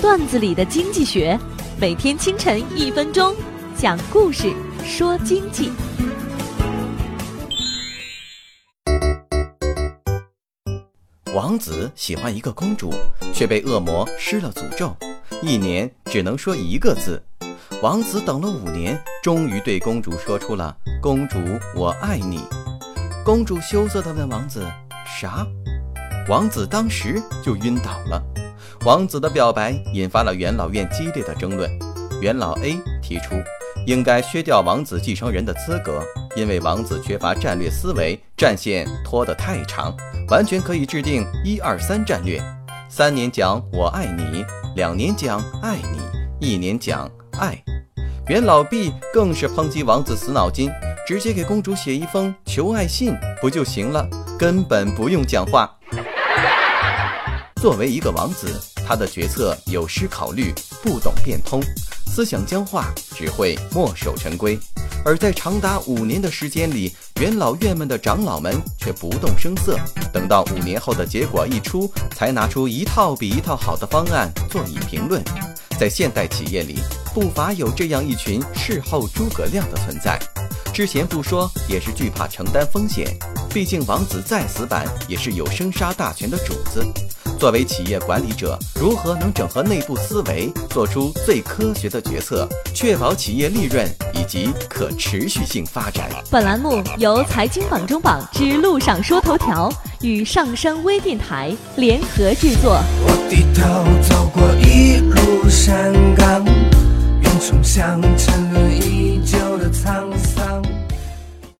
[0.00, 1.38] 段子里的经济学，
[1.78, 3.36] 每天清晨一分钟，
[3.76, 4.50] 讲故事
[4.82, 5.70] 说经济。
[11.34, 12.94] 王子喜欢一个公主，
[13.34, 14.96] 却被恶魔施了诅咒，
[15.42, 17.22] 一年只能说一个字。
[17.82, 21.36] 王子等了五年，终于对公主说出了“公主，
[21.76, 22.40] 我爱你”。
[23.22, 24.66] 公主羞涩地问王子
[25.04, 25.46] ：“啥？”
[26.26, 28.22] 王子当时就晕倒了。
[28.86, 31.70] 王子的表白引发了元老院激烈的争论。
[32.22, 33.34] 元老 A 提出，
[33.86, 36.02] 应该削掉王子继承人的资格，
[36.34, 39.94] 因为王子缺乏战略思维，战线拖得太长。
[40.28, 42.40] 完全可以制定一二三战略，
[42.88, 46.00] 三年讲我爱你，两年讲爱你，
[46.46, 47.62] 一年讲爱。
[48.28, 50.70] 元老 B 更是抨击王子死脑筋，
[51.06, 55.70] 直接给公主写一封求爱信不就行了，根本不用讲话。
[57.56, 58.58] 作为一个王子，
[58.90, 61.62] 他的决策有失考虑，不懂变通，
[62.08, 64.58] 思想僵化，只会墨守成规。
[65.04, 69.78] 而在长达五年的时间里，元老院们的长老们却不动声色。
[70.12, 75.22] 等到五年后的结果一出，才拿出一套比一套好的方案做以评论。
[75.78, 76.80] 在现代企业里，
[77.14, 80.18] 不乏有这样一群事后诸葛亮的存在。
[80.74, 83.16] 之前不说，也是惧怕承担风险。
[83.54, 86.84] 毕竟王子再死板，也是有生杀大权的主子。
[87.40, 96.06] 作为企业管理者，如何能整合内部思维，做出最科学的决策，确保企业利润以及可持续性发展？
[96.30, 102.78] 本栏目由财经榜中榜之路上说头条与上山微电台联合制作。
[103.06, 110.09] 我低头走过一路山岗，云冲向沉沦已久的苍。